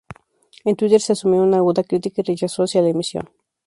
En 0.65 0.75
Twitter 0.75 0.99
se 0.99 1.11
asumió 1.13 1.43
una 1.43 1.57
aguda 1.57 1.83
crítica 1.83 2.21
y 2.21 2.23
rechazo 2.23 2.63
hacia 2.63 2.81
la 2.81 2.89
emisión. 2.89 3.29